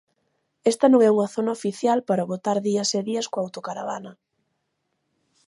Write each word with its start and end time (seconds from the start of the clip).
Esta 0.71 0.85
non 0.89 0.99
é 1.07 1.09
unha 1.15 1.31
zona 1.35 1.55
oficial 1.57 1.99
para 2.07 2.29
botar 2.31 2.57
días 2.69 2.89
e 2.99 3.01
días 3.09 3.29
coa 3.31 3.43
autocaravana. 3.45 4.11